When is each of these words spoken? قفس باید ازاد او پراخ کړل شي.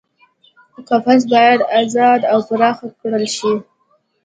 قفس 0.87 1.23
باید 1.31 1.61
ازاد 1.79 2.21
او 2.33 2.39
پراخ 2.49 2.77
کړل 2.99 3.25
شي. 3.35 3.53